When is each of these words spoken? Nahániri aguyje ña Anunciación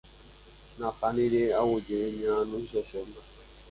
Nahániri 0.79 1.41
aguyje 1.59 1.99
ña 2.19 2.31
Anunciación 2.43 3.07